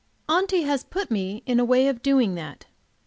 AUNTY 0.27 0.63
has 0.63 0.83
put 0.83 1.11
me 1.11 1.43
in 1.45 1.57
the 1.57 1.63
way 1.63 1.87
of 1.87 2.01
doing 2.01 2.33
that. 2.33 2.65